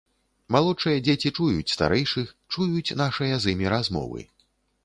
[0.53, 4.21] Малодшыя дзеці чуюць старэйшых, чуюць нашыя з імі размовы.